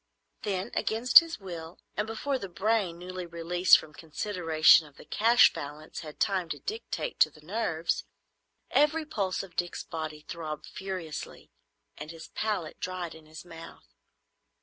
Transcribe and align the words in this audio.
Then, 0.41 0.71
against 0.73 1.19
his 1.19 1.37
will, 1.39 1.77
and 1.95 2.07
before 2.07 2.39
the 2.39 2.49
brain 2.49 2.97
newly 2.97 3.27
released 3.27 3.77
from 3.77 3.93
considerations 3.93 4.89
of 4.89 4.97
the 4.97 5.05
cash 5.05 5.53
balance 5.53 5.99
had 5.99 6.19
time 6.19 6.49
to 6.49 6.59
dictate 6.59 7.19
to 7.19 7.29
the 7.29 7.41
nerves, 7.41 8.03
every 8.71 9.05
pulse 9.05 9.43
of 9.43 9.55
Dick's 9.55 9.83
body 9.83 10.25
throbbed 10.27 10.65
furiously 10.65 11.51
and 11.99 12.09
his 12.09 12.29
palate 12.29 12.79
dried 12.79 13.13
in 13.13 13.27
his 13.27 13.45
mouth. 13.45 13.93